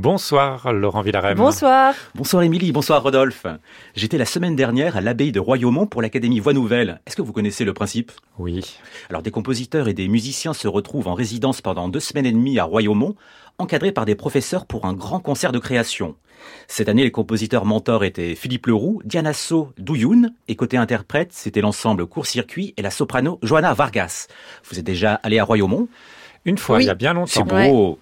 Bonsoir 0.00 0.72
Laurent 0.72 1.02
Villarem. 1.02 1.36
Bonsoir. 1.36 1.94
Bonsoir 2.14 2.42
Émilie, 2.42 2.72
bonsoir 2.72 3.02
Rodolphe. 3.02 3.44
J'étais 3.94 4.16
la 4.16 4.24
semaine 4.24 4.56
dernière 4.56 4.96
à 4.96 5.02
l'abbaye 5.02 5.30
de 5.30 5.40
Royaumont 5.40 5.84
pour 5.84 6.00
l'Académie 6.00 6.40
Voix 6.40 6.54
Nouvelle. 6.54 7.02
Est-ce 7.06 7.16
que 7.16 7.20
vous 7.20 7.34
connaissez 7.34 7.66
le 7.66 7.74
principe? 7.74 8.10
Oui. 8.38 8.78
Alors 9.10 9.20
des 9.20 9.30
compositeurs 9.30 9.88
et 9.88 9.92
des 9.92 10.08
musiciens 10.08 10.54
se 10.54 10.68
retrouvent 10.68 11.08
en 11.08 11.12
résidence 11.12 11.60
pendant 11.60 11.90
deux 11.90 12.00
semaines 12.00 12.24
et 12.24 12.32
demie 12.32 12.58
à 12.58 12.64
Royaumont, 12.64 13.14
encadrés 13.58 13.92
par 13.92 14.06
des 14.06 14.14
professeurs 14.14 14.64
pour 14.64 14.86
un 14.86 14.94
grand 14.94 15.20
concert 15.20 15.52
de 15.52 15.58
création. 15.58 16.16
Cette 16.66 16.88
année, 16.88 17.04
les 17.04 17.10
compositeurs 17.10 17.66
mentors 17.66 18.02
étaient 18.02 18.34
Philippe 18.34 18.68
Leroux, 18.68 19.02
Diana 19.04 19.34
So 19.34 19.74
Douyoun, 19.76 20.32
et 20.48 20.56
côté 20.56 20.78
interprète, 20.78 21.34
c'était 21.34 21.60
l'ensemble 21.60 22.06
Court-Circuit 22.06 22.72
et 22.78 22.82
la 22.82 22.90
soprano 22.90 23.38
Johanna 23.42 23.74
Vargas. 23.74 24.28
Vous 24.64 24.78
êtes 24.78 24.86
déjà 24.86 25.16
allé 25.16 25.38
à 25.38 25.44
Royaumont? 25.44 25.88
Une 26.44 26.58
fois, 26.58 26.80
il 26.82 26.86
y 26.86 26.90
a 26.90 26.94
bien 26.94 27.12
longtemps. 27.12 27.26
C'est 27.26 27.42
beau. 27.42 27.98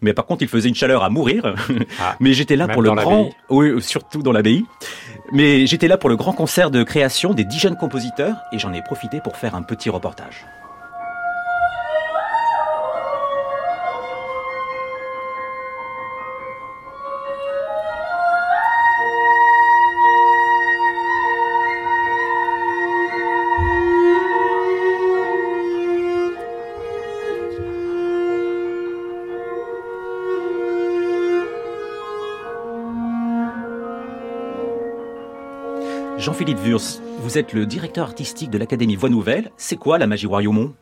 Mais 0.00 0.12
par 0.12 0.26
contre, 0.26 0.42
il 0.42 0.48
faisait 0.48 0.68
une 0.68 0.74
chaleur 0.74 1.02
à 1.02 1.10
mourir. 1.10 1.54
Ah, 2.00 2.16
Mais 2.20 2.32
j'étais 2.32 2.56
là 2.56 2.68
pour 2.68 2.82
le 2.82 2.92
grand, 2.92 3.30
oui, 3.50 3.80
surtout 3.82 4.22
dans 4.22 4.32
l'abbaye. 4.32 4.64
Mais 5.32 5.66
j'étais 5.66 5.88
là 5.88 5.96
pour 5.96 6.08
le 6.08 6.16
grand 6.16 6.32
concert 6.32 6.70
de 6.70 6.82
création 6.82 7.34
des 7.34 7.44
dix 7.44 7.58
jeunes 7.58 7.76
compositeurs 7.76 8.36
et 8.52 8.58
j'en 8.58 8.72
ai 8.72 8.82
profité 8.82 9.20
pour 9.22 9.36
faire 9.36 9.54
un 9.54 9.62
petit 9.62 9.90
reportage. 9.90 10.46
Jean-Philippe 36.18 36.58
Wurz, 36.64 37.00
vous 37.20 37.38
êtes 37.38 37.52
le 37.52 37.64
directeur 37.64 38.04
artistique 38.04 38.50
de 38.50 38.58
l'Académie 38.58 38.96
Voix 38.96 39.08
Nouvelle. 39.08 39.52
C'est 39.56 39.76
quoi 39.76 39.98
la 39.98 40.08
magie 40.08 40.26
Royaumont 40.26 40.74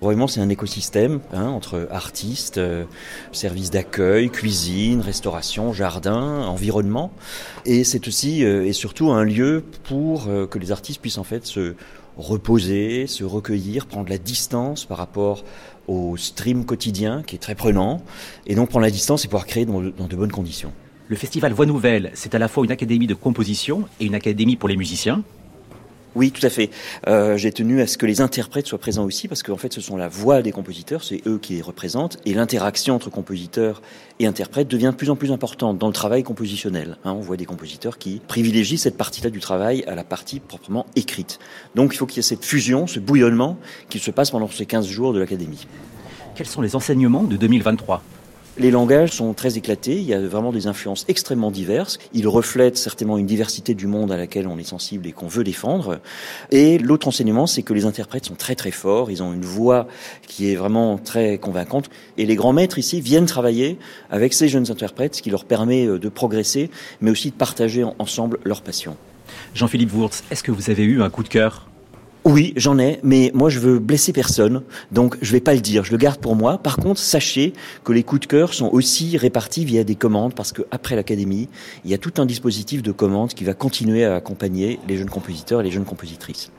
Vraiment, 0.00 0.26
c'est 0.26 0.40
un 0.40 0.48
écosystème 0.48 1.20
hein, 1.32 1.46
entre 1.46 1.86
artistes, 1.92 2.58
euh, 2.58 2.84
services 3.30 3.70
d'accueil, 3.70 4.30
cuisine, 4.30 5.00
restauration, 5.00 5.72
jardin, 5.72 6.42
environnement. 6.42 7.12
Et 7.64 7.84
c'est 7.84 8.08
aussi 8.08 8.44
euh, 8.44 8.66
et 8.66 8.72
surtout 8.72 9.12
un 9.12 9.22
lieu 9.22 9.62
pour 9.84 10.26
euh, 10.26 10.48
que 10.48 10.58
les 10.58 10.72
artistes 10.72 11.00
puissent 11.00 11.18
en 11.18 11.24
fait 11.24 11.46
se 11.46 11.76
reposer, 12.16 13.06
se 13.06 13.22
recueillir, 13.22 13.86
prendre 13.86 14.10
la 14.10 14.18
distance 14.18 14.86
par 14.86 14.98
rapport 14.98 15.44
au 15.86 16.16
stream 16.16 16.64
quotidien 16.64 17.22
qui 17.22 17.36
est 17.36 17.40
très 17.40 17.54
prenant, 17.54 18.02
et 18.48 18.56
donc 18.56 18.70
prendre 18.70 18.84
la 18.84 18.90
distance 18.90 19.24
et 19.24 19.28
pouvoir 19.28 19.46
créer 19.46 19.66
dans, 19.66 19.82
dans 19.82 20.08
de 20.08 20.16
bonnes 20.16 20.32
conditions. 20.32 20.72
Le 21.06 21.16
festival 21.16 21.52
Voix 21.52 21.66
Nouvelle, 21.66 22.10
c'est 22.14 22.34
à 22.34 22.38
la 22.38 22.48
fois 22.48 22.64
une 22.64 22.72
académie 22.72 23.06
de 23.06 23.12
composition 23.14 23.84
et 24.00 24.06
une 24.06 24.14
académie 24.14 24.56
pour 24.56 24.70
les 24.70 24.76
musiciens. 24.76 25.22
Oui, 26.14 26.30
tout 26.30 26.46
à 26.46 26.48
fait. 26.48 26.70
Euh, 27.08 27.36
J'ai 27.36 27.52
tenu 27.52 27.82
à 27.82 27.86
ce 27.86 27.98
que 27.98 28.06
les 28.06 28.22
interprètes 28.22 28.66
soient 28.66 28.78
présents 28.78 29.04
aussi, 29.04 29.28
parce 29.28 29.42
qu'en 29.42 29.58
fait, 29.58 29.72
ce 29.72 29.82
sont 29.82 29.98
la 29.98 30.08
voix 30.08 30.40
des 30.40 30.52
compositeurs, 30.52 31.04
c'est 31.04 31.20
eux 31.26 31.38
qui 31.38 31.54
les 31.54 31.60
représentent, 31.60 32.18
et 32.24 32.32
l'interaction 32.32 32.94
entre 32.94 33.10
compositeurs 33.10 33.82
et 34.18 34.26
interprètes 34.26 34.68
devient 34.68 34.92
de 34.92 34.96
plus 34.96 35.10
en 35.10 35.16
plus 35.16 35.30
importante 35.30 35.76
dans 35.76 35.88
le 35.88 35.92
travail 35.92 36.22
compositionnel. 36.22 36.96
Hein, 37.04 37.12
on 37.12 37.20
voit 37.20 37.36
des 37.36 37.44
compositeurs 37.44 37.98
qui 37.98 38.22
privilégient 38.26 38.78
cette 38.78 38.96
partie-là 38.96 39.28
du 39.28 39.40
travail 39.40 39.84
à 39.86 39.94
la 39.94 40.04
partie 40.04 40.40
proprement 40.40 40.86
écrite. 40.96 41.38
Donc, 41.74 41.92
il 41.92 41.98
faut 41.98 42.06
qu'il 42.06 42.18
y 42.18 42.20
ait 42.20 42.22
cette 42.22 42.44
fusion, 42.44 42.86
ce 42.86 43.00
bouillonnement 43.00 43.58
qui 43.90 43.98
se 43.98 44.10
passe 44.10 44.30
pendant 44.30 44.48
ces 44.48 44.64
15 44.64 44.86
jours 44.86 45.12
de 45.12 45.18
l'académie. 45.18 45.66
Quels 46.34 46.46
sont 46.46 46.62
les 46.62 46.76
enseignements 46.76 47.24
de 47.24 47.36
2023 47.36 48.02
Les 48.56 48.70
langages 48.70 49.10
sont 49.10 49.34
très 49.34 49.58
éclatés, 49.58 49.96
il 49.96 50.04
y 50.04 50.14
a 50.14 50.20
vraiment 50.20 50.52
des 50.52 50.68
influences 50.68 51.04
extrêmement 51.08 51.50
diverses. 51.50 51.98
Ils 52.12 52.28
reflètent 52.28 52.78
certainement 52.78 53.18
une 53.18 53.26
diversité 53.26 53.74
du 53.74 53.88
monde 53.88 54.12
à 54.12 54.16
laquelle 54.16 54.46
on 54.46 54.58
est 54.58 54.64
sensible 54.64 55.08
et 55.08 55.12
qu'on 55.12 55.26
veut 55.26 55.42
défendre. 55.42 55.98
Et 56.52 56.78
l'autre 56.78 57.08
enseignement, 57.08 57.48
c'est 57.48 57.62
que 57.62 57.74
les 57.74 57.84
interprètes 57.84 58.26
sont 58.26 58.36
très 58.36 58.54
très 58.54 58.70
forts, 58.70 59.10
ils 59.10 59.24
ont 59.24 59.32
une 59.32 59.44
voix 59.44 59.88
qui 60.28 60.52
est 60.52 60.54
vraiment 60.54 60.98
très 60.98 61.38
convaincante. 61.38 61.90
Et 62.16 62.26
les 62.26 62.36
grands 62.36 62.52
maîtres 62.52 62.78
ici 62.78 63.00
viennent 63.00 63.26
travailler 63.26 63.76
avec 64.08 64.32
ces 64.32 64.48
jeunes 64.48 64.70
interprètes, 64.70 65.16
ce 65.16 65.22
qui 65.22 65.30
leur 65.30 65.46
permet 65.46 65.86
euh, 65.86 65.98
de 65.98 66.08
progresser, 66.08 66.70
mais 67.00 67.10
aussi 67.10 67.30
de 67.30 67.36
partager 67.36 67.84
ensemble 67.98 68.38
leur 68.44 68.62
passion. 68.62 68.96
Jean-Philippe 69.54 69.92
Wurz, 69.92 70.22
est-ce 70.30 70.44
que 70.44 70.52
vous 70.52 70.70
avez 70.70 70.84
eu 70.84 71.02
un 71.02 71.10
coup 71.10 71.24
de 71.24 71.28
cœur? 71.28 71.66
Oui, 72.26 72.54
j'en 72.56 72.78
ai, 72.78 73.00
mais 73.02 73.30
moi 73.34 73.50
je 73.50 73.58
veux 73.58 73.78
blesser 73.78 74.14
personne, 74.14 74.62
donc 74.92 75.18
je 75.20 75.30
vais 75.30 75.40
pas 75.40 75.52
le 75.52 75.60
dire, 75.60 75.84
je 75.84 75.92
le 75.92 75.98
garde 75.98 76.18
pour 76.18 76.34
moi. 76.36 76.56
Par 76.56 76.78
contre, 76.78 76.98
sachez 76.98 77.52
que 77.84 77.92
les 77.92 78.02
coups 78.02 78.22
de 78.22 78.26
cœur 78.26 78.54
sont 78.54 78.70
aussi 78.72 79.18
répartis 79.18 79.66
via 79.66 79.84
des 79.84 79.94
commandes, 79.94 80.32
parce 80.34 80.50
que 80.50 80.62
après 80.70 80.96
l'académie, 80.96 81.50
il 81.84 81.90
y 81.90 81.94
a 81.94 81.98
tout 81.98 82.14
un 82.16 82.24
dispositif 82.24 82.82
de 82.82 82.92
commandes 82.92 83.34
qui 83.34 83.44
va 83.44 83.52
continuer 83.52 84.06
à 84.06 84.14
accompagner 84.14 84.80
les 84.88 84.96
jeunes 84.96 85.10
compositeurs 85.10 85.60
et 85.60 85.64
les 85.64 85.70
jeunes 85.70 85.84
compositrices. 85.84 86.50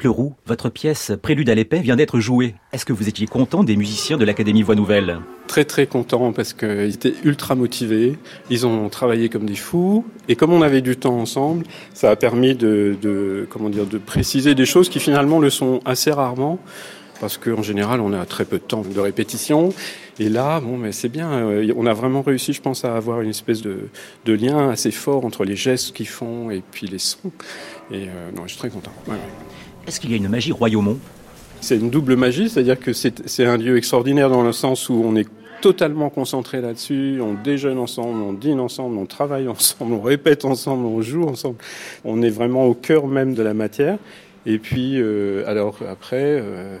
Philippe 0.00 0.16
Leroux, 0.16 0.34
votre 0.46 0.70
pièce 0.70 1.12
Prélude 1.20 1.50
à 1.50 1.54
l'épée 1.54 1.80
vient 1.80 1.96
d'être 1.96 2.20
jouée. 2.20 2.54
Est-ce 2.72 2.86
que 2.86 2.94
vous 2.94 3.10
étiez 3.10 3.26
content 3.26 3.64
des 3.64 3.76
musiciens 3.76 4.16
de 4.16 4.24
l'Académie 4.24 4.62
Voix 4.62 4.74
Nouvelle? 4.74 5.18
Très 5.46 5.66
très 5.66 5.86
content 5.86 6.32
parce 6.32 6.54
qu'ils 6.54 6.94
étaient 6.94 7.12
ultra 7.22 7.54
motivés, 7.54 8.18
ils 8.48 8.66
ont 8.66 8.88
travaillé 8.88 9.28
comme 9.28 9.44
des 9.44 9.56
fous. 9.56 10.06
Et 10.28 10.36
comme 10.36 10.54
on 10.54 10.62
avait 10.62 10.80
du 10.80 10.96
temps 10.96 11.18
ensemble, 11.18 11.64
ça 11.92 12.10
a 12.10 12.16
permis 12.16 12.54
de, 12.54 13.46
comment 13.50 13.68
dire 13.68 13.84
de 13.84 13.98
préciser 13.98 14.54
des 14.54 14.64
choses 14.64 14.88
qui 14.88 15.00
finalement 15.00 15.38
le 15.38 15.50
sont 15.50 15.80
assez 15.84 16.10
rarement. 16.10 16.58
Parce 17.20 17.36
qu'en 17.36 17.62
général 17.62 18.00
on 18.00 18.14
a 18.14 18.24
très 18.24 18.46
peu 18.46 18.56
de 18.56 18.62
temps 18.62 18.80
de 18.80 19.00
répétition. 19.00 19.68
Et 20.18 20.30
là 20.30 20.60
bon 20.60 20.78
mais 20.78 20.92
c'est 20.92 21.10
bien, 21.10 21.30
euh, 21.30 21.74
on 21.76 21.84
a 21.84 21.92
vraiment 21.92 22.22
réussi 22.22 22.54
je 22.54 22.62
pense 22.62 22.86
à 22.86 22.96
avoir 22.96 23.20
une 23.20 23.28
espèce 23.28 23.60
de, 23.60 23.90
lien 24.24 24.70
assez 24.70 24.92
fort 24.92 25.26
entre 25.26 25.44
les 25.44 25.56
gestes 25.56 25.94
qu'ils 25.94 26.08
font 26.08 26.50
et 26.50 26.62
puis 26.70 26.86
les 26.86 26.98
sons. 26.98 27.32
Et 27.90 28.04
euh, 28.04 28.30
non 28.34 28.44
je 28.46 28.52
suis 28.52 28.58
très 28.58 28.70
content. 28.70 28.92
Est-ce 29.86 30.00
qu'il 30.00 30.10
y 30.10 30.14
a 30.14 30.16
une 30.16 30.28
magie 30.28 30.52
Royaumont 30.52 30.98
C'est 31.60 31.76
une 31.76 31.90
double 31.90 32.16
magie, 32.16 32.48
c'est-à-dire 32.48 32.78
que 32.78 32.92
c'est 32.92 33.44
un 33.44 33.56
lieu 33.56 33.76
extraordinaire 33.76 34.30
dans 34.30 34.42
le 34.42 34.52
sens 34.52 34.88
où 34.88 35.02
on 35.04 35.16
est 35.16 35.28
totalement 35.60 36.08
concentré 36.08 36.60
là-dessus, 36.60 37.20
on 37.20 37.34
déjeune 37.34 37.78
ensemble, 37.78 38.22
on 38.22 38.32
dîne 38.32 38.60
ensemble, 38.60 38.96
on 38.96 39.06
travaille 39.06 39.48
ensemble, 39.48 39.94
on 39.94 40.00
répète 40.00 40.44
ensemble, 40.44 40.86
on 40.86 41.02
joue 41.02 41.24
ensemble. 41.24 41.56
On 42.04 42.22
est 42.22 42.30
vraiment 42.30 42.66
au 42.66 42.74
cœur 42.74 43.06
même 43.06 43.34
de 43.34 43.42
la 43.42 43.54
matière. 43.54 43.98
Et 44.46 44.58
puis, 44.58 44.94
euh, 44.98 45.44
alors 45.46 45.76
après, 45.86 46.40
euh, 46.40 46.78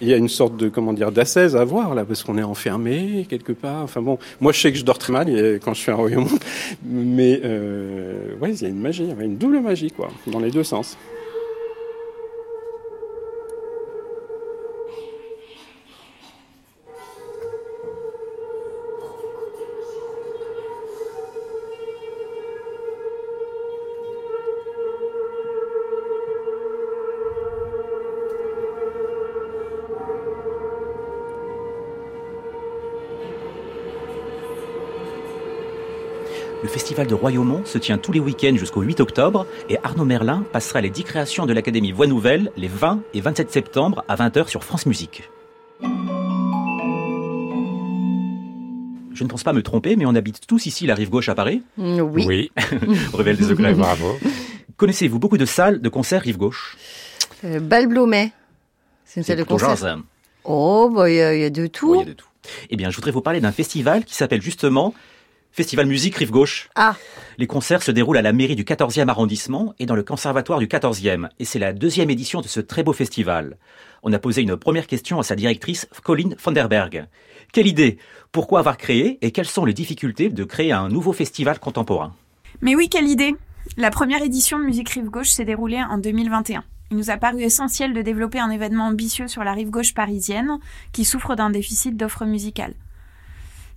il 0.00 0.08
y 0.08 0.12
a 0.12 0.16
une 0.16 0.28
sorte 0.28 0.56
de 0.56 0.68
comment 0.68 0.92
dire 0.92 1.12
d'assaise 1.12 1.56
à 1.56 1.64
voir 1.64 1.94
là, 1.94 2.04
parce 2.04 2.22
qu'on 2.22 2.36
est 2.38 2.42
enfermé 2.42 3.26
quelque 3.28 3.52
part. 3.52 3.82
Enfin 3.82 4.02
bon, 4.02 4.18
moi 4.40 4.52
je 4.52 4.60
sais 4.60 4.72
que 4.72 4.78
je 4.78 4.84
dors 4.84 4.98
très 4.98 5.12
mal 5.12 5.26
euh, 5.28 5.58
quand 5.62 5.74
je 5.74 5.80
suis 5.80 5.90
à 5.90 5.94
Royaumont, 5.94 6.38
mais 6.84 7.40
euh, 7.44 8.34
il 8.42 8.62
y 8.62 8.64
a 8.64 8.68
une 8.68 8.80
magie, 8.80 9.08
une 9.20 9.36
double 9.36 9.60
magie 9.60 9.90
quoi, 9.90 10.08
dans 10.26 10.40
les 10.40 10.50
deux 10.50 10.64
sens. 10.64 10.98
Le 36.66 36.72
festival 36.72 37.06
de 37.06 37.14
Royaumont 37.14 37.64
se 37.64 37.78
tient 37.78 37.96
tous 37.96 38.10
les 38.10 38.18
week-ends 38.18 38.56
jusqu'au 38.56 38.80
8 38.82 38.98
octobre 38.98 39.46
et 39.70 39.78
Arnaud 39.84 40.04
Merlin 40.04 40.44
passera 40.52 40.80
les 40.80 40.90
10 40.90 41.04
créations 41.04 41.46
de 41.46 41.52
l'Académie 41.52 41.92
Voix 41.92 42.08
Nouvelle 42.08 42.50
les 42.56 42.66
20 42.66 43.02
et 43.14 43.20
27 43.20 43.52
septembre 43.52 44.04
à 44.08 44.16
20h 44.16 44.48
sur 44.48 44.64
France 44.64 44.84
Musique. 44.84 45.30
Je 49.12 49.22
ne 49.22 49.28
pense 49.28 49.44
pas 49.44 49.52
me 49.52 49.62
tromper, 49.62 49.94
mais 49.94 50.06
on 50.06 50.14
habite 50.16 50.44
tous 50.48 50.66
ici 50.66 50.88
la 50.88 50.96
rive 50.96 51.08
gauche 51.08 51.28
à 51.28 51.36
Paris. 51.36 51.62
Mm, 51.76 52.00
Oui. 52.00 52.24
Oui, 52.26 52.50
Révèle 53.14 53.36
des 53.36 53.44
secrets. 53.44 53.72
bravo. 53.72 54.16
Connaissez-vous 54.76 55.20
beaucoup 55.20 55.38
de 55.38 55.46
salles 55.46 55.80
de 55.80 55.88
concert 55.88 56.20
rive 56.22 56.36
gauche? 56.36 56.76
Euh, 57.44 57.60
Balblomet. 57.60 58.32
C'est 59.04 59.20
une 59.20 59.24
salle 59.24 59.38
de 59.38 59.44
concert. 59.44 59.68
genre, 59.68 59.78
ça. 59.78 59.98
Oh, 60.42 60.90
bah, 60.92 61.08
il 61.08 61.14
y, 61.14 61.20
a- 61.20 61.32
il 61.32 61.40
y 61.42 61.44
a 61.44 61.50
de 61.50 61.68
tout. 61.68 61.94
il 61.94 61.98
y 61.98 62.02
a 62.02 62.06
de 62.06 62.12
tout. 62.12 62.26
Eh 62.70 62.76
bien, 62.76 62.90
je 62.90 62.96
voudrais 62.96 63.12
vous 63.12 63.20
parler 63.22 63.40
d'un 63.40 63.52
festival 63.52 64.04
qui 64.04 64.14
s'appelle 64.16 64.42
justement 64.42 64.94
Festival 65.56 65.86
Musique 65.86 66.16
Rive 66.16 66.32
Gauche. 66.32 66.68
Ah. 66.74 66.96
Les 67.38 67.46
concerts 67.46 67.82
se 67.82 67.90
déroulent 67.90 68.18
à 68.18 68.22
la 68.22 68.34
mairie 68.34 68.56
du 68.56 68.64
14e 68.64 69.08
arrondissement 69.08 69.74
et 69.78 69.86
dans 69.86 69.96
le 69.96 70.02
conservatoire 70.02 70.58
du 70.58 70.66
14e. 70.66 71.30
Et 71.38 71.46
c'est 71.46 71.58
la 71.58 71.72
deuxième 71.72 72.10
édition 72.10 72.42
de 72.42 72.46
ce 72.46 72.60
très 72.60 72.82
beau 72.82 72.92
festival. 72.92 73.56
On 74.02 74.12
a 74.12 74.18
posé 74.18 74.42
une 74.42 74.58
première 74.58 74.86
question 74.86 75.18
à 75.18 75.22
sa 75.22 75.34
directrice, 75.34 75.88
Colin 76.04 76.34
Vanderberg. 76.44 77.06
Quelle 77.54 77.66
idée? 77.66 77.96
Pourquoi 78.32 78.58
avoir 78.58 78.76
créé 78.76 79.16
Et 79.22 79.30
quelles 79.30 79.48
sont 79.48 79.64
les 79.64 79.72
difficultés 79.72 80.28
de 80.28 80.44
créer 80.44 80.72
un 80.72 80.90
nouveau 80.90 81.14
festival 81.14 81.58
contemporain? 81.58 82.14
Mais 82.60 82.74
oui, 82.74 82.90
quelle 82.90 83.08
idée 83.08 83.34
La 83.78 83.90
première 83.90 84.22
édition 84.22 84.58
de 84.58 84.64
Musique 84.64 84.90
Rive 84.90 85.08
Gauche 85.08 85.30
s'est 85.30 85.46
déroulée 85.46 85.82
en 85.82 85.96
2021. 85.96 86.64
Il 86.90 86.98
nous 86.98 87.08
a 87.08 87.16
paru 87.16 87.40
essentiel 87.40 87.94
de 87.94 88.02
développer 88.02 88.40
un 88.40 88.50
événement 88.50 88.88
ambitieux 88.88 89.26
sur 89.26 89.42
la 89.42 89.54
rive 89.54 89.70
gauche 89.70 89.94
parisienne 89.94 90.58
qui 90.92 91.06
souffre 91.06 91.34
d'un 91.34 91.48
déficit 91.48 91.96
d'offres 91.96 92.26
musicales. 92.26 92.74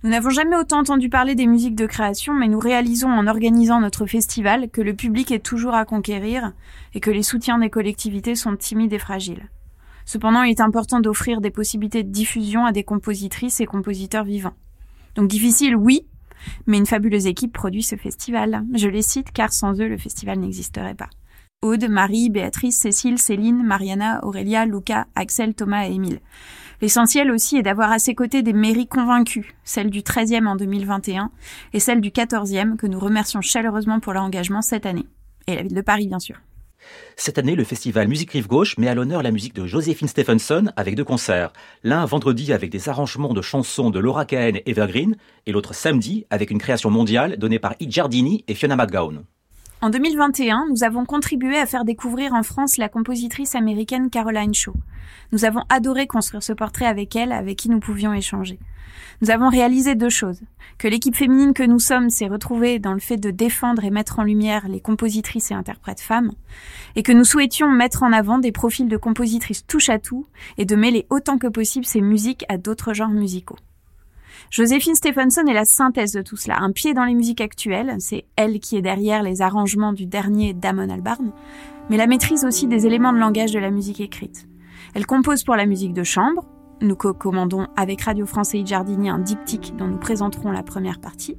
Nous 0.02 0.08
n'avons 0.08 0.30
jamais 0.30 0.56
autant 0.56 0.78
entendu 0.78 1.10
parler 1.10 1.34
des 1.34 1.46
musiques 1.46 1.74
de 1.74 1.84
création, 1.84 2.32
mais 2.32 2.48
nous 2.48 2.58
réalisons 2.58 3.10
en 3.10 3.26
organisant 3.26 3.80
notre 3.80 4.06
festival 4.06 4.70
que 4.70 4.80
le 4.80 4.94
public 4.94 5.30
est 5.30 5.44
toujours 5.44 5.74
à 5.74 5.84
conquérir 5.84 6.54
et 6.94 7.00
que 7.00 7.10
les 7.10 7.22
soutiens 7.22 7.58
des 7.58 7.68
collectivités 7.68 8.34
sont 8.34 8.56
timides 8.56 8.94
et 8.94 8.98
fragiles. 8.98 9.50
Cependant, 10.06 10.42
il 10.42 10.50
est 10.50 10.62
important 10.62 11.00
d'offrir 11.00 11.42
des 11.42 11.50
possibilités 11.50 12.02
de 12.02 12.10
diffusion 12.10 12.64
à 12.64 12.72
des 12.72 12.82
compositrices 12.82 13.60
et 13.60 13.66
compositeurs 13.66 14.24
vivants. 14.24 14.54
Donc 15.16 15.28
difficile, 15.28 15.76
oui, 15.76 16.06
mais 16.66 16.78
une 16.78 16.86
fabuleuse 16.86 17.26
équipe 17.26 17.52
produit 17.52 17.82
ce 17.82 17.96
festival. 17.96 18.64
Je 18.74 18.88
les 18.88 19.02
cite 19.02 19.32
car 19.32 19.52
sans 19.52 19.78
eux, 19.82 19.88
le 19.88 19.98
festival 19.98 20.38
n'existerait 20.38 20.94
pas. 20.94 21.10
Aude, 21.62 21.90
Marie, 21.90 22.30
Béatrice, 22.30 22.78
Cécile, 22.78 23.18
Céline, 23.18 23.62
Mariana, 23.62 24.24
Aurélia, 24.24 24.64
Luca, 24.64 25.06
Axel, 25.14 25.52
Thomas 25.52 25.86
et 25.86 25.92
Émile. 25.92 26.20
L'essentiel 26.80 27.30
aussi 27.30 27.56
est 27.56 27.62
d'avoir 27.62 27.92
à 27.92 27.98
ses 27.98 28.14
côtés 28.14 28.42
des 28.42 28.54
mairies 28.54 28.86
convaincues, 28.86 29.54
celle 29.64 29.90
du 29.90 30.00
13e 30.00 30.46
en 30.46 30.56
2021 30.56 31.30
et 31.74 31.80
celle 31.80 32.00
du 32.00 32.10
14e 32.10 32.76
que 32.76 32.86
nous 32.86 32.98
remercions 32.98 33.42
chaleureusement 33.42 34.00
pour 34.00 34.14
leur 34.14 34.22
engagement 34.22 34.62
cette 34.62 34.86
année. 34.86 35.06
Et 35.46 35.56
la 35.56 35.62
ville 35.62 35.74
de 35.74 35.80
Paris, 35.82 36.06
bien 36.06 36.18
sûr. 36.18 36.36
Cette 37.16 37.36
année, 37.36 37.54
le 37.54 37.64
festival 37.64 38.08
Musique 38.08 38.30
Rive 38.30 38.46
Gauche 38.46 38.78
met 38.78 38.88
à 38.88 38.94
l'honneur 38.94 39.22
la 39.22 39.30
musique 39.30 39.54
de 39.54 39.66
Joséphine 39.66 40.08
Stephenson 40.08 40.72
avec 40.76 40.94
deux 40.94 41.04
concerts. 41.04 41.52
L'un 41.82 42.06
vendredi 42.06 42.52
avec 42.52 42.70
des 42.70 42.88
arrangements 42.88 43.34
de 43.34 43.42
chansons 43.42 43.90
de 43.90 43.98
Laura 43.98 44.24
Cahen 44.24 44.56
et 44.56 44.70
Evergreen, 44.70 45.16
et 45.46 45.52
l'autre 45.52 45.74
samedi 45.74 46.24
avec 46.30 46.50
une 46.50 46.58
création 46.58 46.90
mondiale 46.90 47.36
donnée 47.36 47.58
par 47.58 47.74
Id 47.80 47.90
Giardini 47.90 48.44
et 48.48 48.54
Fiona 48.54 48.76
McGowan. 48.76 49.24
En 49.82 49.88
2021, 49.88 50.66
nous 50.68 50.84
avons 50.84 51.06
contribué 51.06 51.56
à 51.56 51.64
faire 51.64 51.86
découvrir 51.86 52.34
en 52.34 52.42
France 52.42 52.76
la 52.76 52.90
compositrice 52.90 53.54
américaine 53.54 54.10
Caroline 54.10 54.52
Shaw. 54.52 54.74
Nous 55.32 55.46
avons 55.46 55.62
adoré 55.70 56.06
construire 56.06 56.42
ce 56.42 56.52
portrait 56.52 56.84
avec 56.84 57.16
elle, 57.16 57.32
avec 57.32 57.56
qui 57.56 57.70
nous 57.70 57.80
pouvions 57.80 58.12
échanger. 58.12 58.58
Nous 59.22 59.30
avons 59.30 59.48
réalisé 59.48 59.94
deux 59.94 60.10
choses. 60.10 60.42
Que 60.76 60.86
l'équipe 60.86 61.16
féminine 61.16 61.54
que 61.54 61.62
nous 61.62 61.78
sommes 61.78 62.10
s'est 62.10 62.28
retrouvée 62.28 62.78
dans 62.78 62.92
le 62.92 63.00
fait 63.00 63.16
de 63.16 63.30
défendre 63.30 63.82
et 63.82 63.90
mettre 63.90 64.18
en 64.18 64.22
lumière 64.22 64.68
les 64.68 64.80
compositrices 64.80 65.50
et 65.50 65.54
interprètes 65.54 66.02
femmes, 66.02 66.32
et 66.94 67.02
que 67.02 67.12
nous 67.12 67.24
souhaitions 67.24 67.70
mettre 67.70 68.02
en 68.02 68.12
avant 68.12 68.36
des 68.36 68.52
profils 68.52 68.88
de 68.88 68.98
compositrices 68.98 69.66
touche 69.66 69.88
à 69.88 69.98
tout 69.98 70.26
et 70.58 70.66
de 70.66 70.76
mêler 70.76 71.06
autant 71.08 71.38
que 71.38 71.46
possible 71.46 71.86
ces 71.86 72.02
musiques 72.02 72.44
à 72.50 72.58
d'autres 72.58 72.92
genres 72.92 73.08
musicaux. 73.08 73.56
Joséphine 74.48 74.94
Stephenson 74.94 75.44
est 75.46 75.54
la 75.54 75.64
synthèse 75.64 76.12
de 76.12 76.22
tout 76.22 76.36
cela. 76.36 76.58
Un 76.60 76.72
pied 76.72 76.94
dans 76.94 77.04
les 77.04 77.14
musiques 77.14 77.40
actuelles, 77.40 77.96
c'est 77.98 78.24
elle 78.36 78.58
qui 78.60 78.76
est 78.76 78.82
derrière 78.82 79.22
les 79.22 79.42
arrangements 79.42 79.92
du 79.92 80.06
dernier 80.06 80.54
Damon 80.54 80.88
Albarn, 80.88 81.32
mais 81.88 81.96
la 81.96 82.06
maîtrise 82.06 82.44
aussi 82.44 82.66
des 82.66 82.86
éléments 82.86 83.12
de 83.12 83.18
langage 83.18 83.52
de 83.52 83.58
la 83.58 83.70
musique 83.70 84.00
écrite. 84.00 84.48
Elle 84.94 85.06
compose 85.06 85.44
pour 85.44 85.56
la 85.56 85.66
musique 85.66 85.92
de 85.92 86.04
chambre. 86.04 86.44
Nous 86.80 86.96
co-commandons 86.96 87.68
avec 87.76 88.02
Radio 88.02 88.26
France 88.26 88.54
et 88.54 88.64
Jardini 88.64 89.10
un 89.10 89.18
diptyque 89.18 89.74
dont 89.76 89.86
nous 89.86 89.98
présenterons 89.98 90.50
la 90.50 90.62
première 90.62 91.00
partie. 91.00 91.36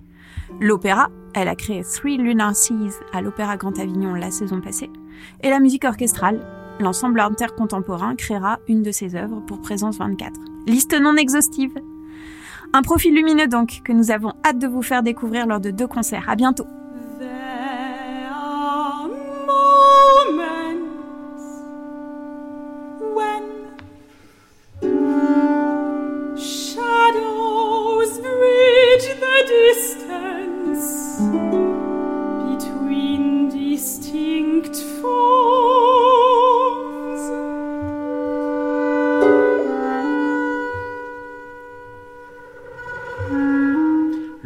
L'opéra, 0.60 1.10
elle 1.34 1.48
a 1.48 1.56
créé 1.56 1.84
Three 1.84 2.18
Lunar 2.18 2.56
Seas 2.56 3.00
à 3.14 3.22
l'Opéra 3.22 3.58
Grand 3.58 3.78
Avignon 3.80 4.14
la 4.14 4.32
saison 4.32 4.62
passée. 4.62 4.90
Et 5.42 5.50
la 5.50 5.60
musique 5.60 5.86
orchestrale, 5.86 6.46
l'ensemble 6.80 7.20
intercontemporain 7.20 8.16
créera 8.16 8.60
une 8.68 8.84
de 8.84 8.92
ses 8.92 9.16
œuvres 9.16 9.42
pour 9.48 9.62
Présence 9.62 9.98
24. 9.98 10.40
Liste 10.68 11.00
non 11.00 11.16
exhaustive, 11.16 11.74
un 12.74 12.82
profil 12.82 13.14
lumineux 13.14 13.48
donc 13.48 13.82
que 13.84 13.92
nous 13.92 14.12
avons 14.12 14.34
hâte 14.46 14.60
de 14.60 14.68
vous 14.68 14.82
faire 14.82 15.04
découvrir 15.04 15.46
lors 15.46 15.60
de 15.60 15.72
deux 15.72 15.88
concerts. 15.88 16.30
À 16.30 16.36
bientôt. 16.36 16.68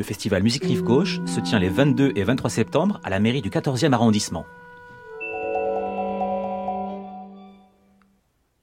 Festival 0.06 0.44
Musique 0.44 0.64
Rive 0.64 0.84
Gauche 0.84 1.20
se 1.26 1.40
tient 1.40 1.60
les 1.60 1.68
22 1.68 2.14
et 2.16 2.24
23 2.24 2.50
septembre 2.50 3.02
à 3.04 3.10
la 3.10 3.20
mairie 3.20 3.42
du 3.42 3.50
14e 3.50 3.92
arrondissement. 3.92 4.46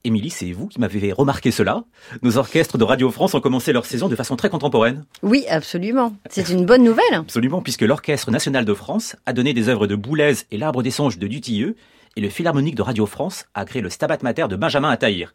Émilie, 0.05 0.31
c'est 0.31 0.53
vous 0.53 0.69
qui 0.69 0.81
m'avez 0.81 1.13
remarqué 1.13 1.51
cela. 1.51 1.85
Nos 2.23 2.37
orchestres 2.37 2.79
de 2.79 2.85
Radio 2.85 3.11
France 3.11 3.35
ont 3.35 3.41
commencé 3.41 3.73
leur 3.73 3.87
saison 3.87 4.09
de 4.09 4.17
façon 4.17 4.37
très 4.37 4.51
contemporaine. 4.51 5.05
Oui, 5.23 5.45
absolument. 5.49 6.15
C'est 6.31 6.49
une 6.49 6.65
bonne 6.65 6.83
nouvelle. 6.83 7.15
Absolument, 7.15 7.61
puisque 7.61 7.83
l'Orchestre 7.83 8.31
national 8.31 8.65
de 8.65 8.75
France 8.75 9.17
a 9.27 9.33
donné 9.33 9.53
des 9.53 9.69
œuvres 9.69 9.87
de 9.87 9.95
Boulez 9.95 10.35
et 10.51 10.59
l'Arbre 10.59 10.83
des 10.83 10.91
songes 10.91 11.19
de 11.19 11.27
Dutilleux, 11.27 11.77
et 12.17 12.21
le 12.21 12.29
Philharmonique 12.29 12.75
de 12.75 12.83
Radio 12.83 13.07
France 13.07 13.47
a 13.55 13.65
créé 13.65 13.83
le 13.83 13.91
Stabat 13.91 14.19
Mater 14.23 14.47
de 14.49 14.57
Benjamin 14.57 14.91
Attahir. 14.91 15.33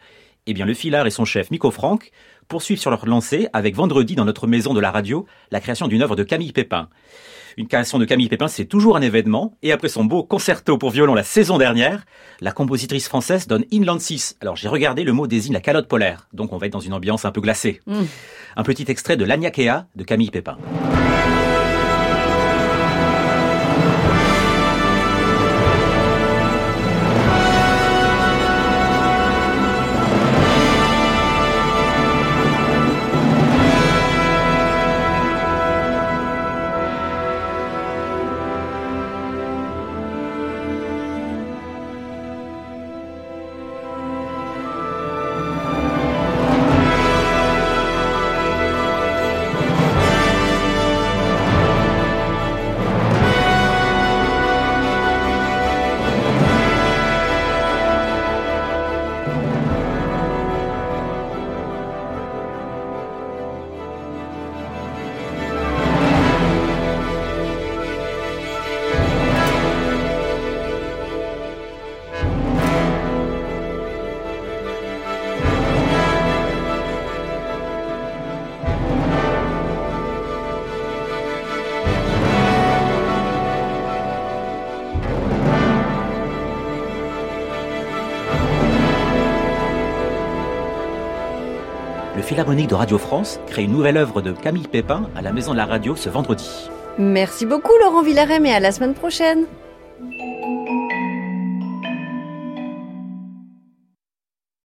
Eh 0.50 0.54
bien, 0.54 0.66
le 0.66 0.74
Filard 0.74 1.06
et 1.06 1.12
son 1.12 1.26
chef, 1.26 1.52
Miko 1.52 1.72
Franck, 1.72 2.12
poursuivent 2.48 2.80
sur 2.80 2.92
leur 2.92 3.06
lancée 3.06 3.48
avec 3.54 3.76
vendredi 3.76 4.16
dans 4.16 4.26
notre 4.26 4.48
maison 4.48 4.74
de 4.74 4.80
la 4.80 4.92
radio 4.92 5.26
la 5.52 5.60
création 5.60 5.88
d'une 5.88 6.02
œuvre 6.02 6.16
de 6.16 6.24
Camille 6.24 6.52
Pépin. 6.52 6.90
Une 7.58 7.68
création 7.68 7.98
de 7.98 8.06
Camille 8.06 8.30
Pépin, 8.30 8.48
c'est 8.48 8.66
toujours 8.66 8.98
un 8.98 9.02
événement. 9.02 9.58
Et 9.64 9.72
après 9.72 9.90
son 9.90 10.06
beau 10.06 10.24
concerto 10.24 10.78
pour 10.78 10.92
violon 10.92 11.16
la 11.16 11.24
saison 11.24 11.58
dernière, 11.58 12.06
la 12.40 12.52
compositrice 12.52 13.08
française 13.08 13.48
donne 13.48 13.66
Inland 13.74 14.00
6. 14.00 14.38
Alors 14.42 14.56
j'ai 14.56 14.68
regardé, 14.68 15.04
le 15.04 15.12
mot 15.12 15.26
désigne 15.26 15.54
la 15.54 15.62
calotte 15.62 15.88
polaire. 15.88 16.28
Donc 16.34 16.54
on 16.54 16.58
va 16.58 16.68
être 16.68 16.74
dans 16.74 16.80
une 16.80 16.94
ambiance 16.94 17.26
un 17.26 17.32
peu 17.32 17.42
glacée. 17.42 17.80
Mm. 17.88 18.04
Un 18.58 18.64
petit 18.64 18.86
extrait 18.88 19.18
de 19.18 19.26
l'Agnakea 19.26 19.88
de 19.96 20.04
Camille 20.04 20.30
Pépin. 20.30 20.58
Philharmonique 92.22 92.70
de 92.70 92.76
Radio 92.76 92.98
France 92.98 93.40
crée 93.48 93.64
une 93.64 93.72
nouvelle 93.72 93.98
œuvre 93.98 94.22
de 94.22 94.32
Camille 94.32 94.68
Pépin 94.68 95.10
à 95.16 95.22
la 95.22 95.32
Maison 95.32 95.52
de 95.52 95.58
la 95.58 95.66
Radio 95.66 95.96
ce 95.96 96.10
vendredi. 96.10 96.70
Merci 96.98 97.46
beaucoup 97.46 97.74
Laurent 97.84 98.02
Villarem 98.02 98.46
et 98.46 98.54
à 98.54 98.60
la 98.60 98.72
semaine 98.72 98.94
prochaine. 98.94 99.46